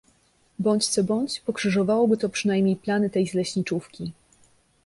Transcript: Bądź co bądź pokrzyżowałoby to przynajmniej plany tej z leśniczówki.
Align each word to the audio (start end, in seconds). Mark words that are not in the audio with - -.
Bądź 0.59 0.87
co 0.87 1.03
bądź 1.03 1.39
pokrzyżowałoby 1.39 2.17
to 2.17 2.29
przynajmniej 2.29 2.75
plany 2.75 3.09
tej 3.09 3.27
z 3.27 3.33
leśniczówki. 3.33 4.11